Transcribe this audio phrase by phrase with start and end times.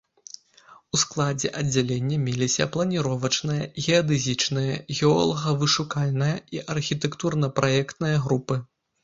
[0.97, 8.61] У складзе аддзялення меліся планіровачная, геадэзічная, геолага-вышукальная і архітэктурна-праектная групы.